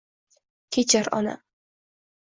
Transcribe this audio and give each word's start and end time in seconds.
Kechir, 0.71 1.11
onam! 1.19 1.39